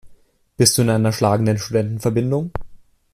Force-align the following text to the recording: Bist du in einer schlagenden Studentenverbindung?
Bist 0.57 0.75
du 0.75 0.81
in 0.81 0.89
einer 0.89 1.11
schlagenden 1.13 1.59
Studentenverbindung? 1.59 2.51